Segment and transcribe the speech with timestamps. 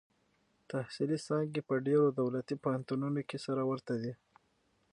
[0.71, 4.13] تحصیلي څانګې په ډېرو دولتي پوهنتونونو کې سره ورته دي.